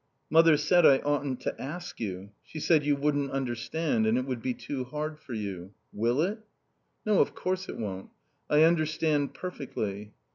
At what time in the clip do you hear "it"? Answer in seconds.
4.17-4.25, 6.23-6.39, 7.69-7.77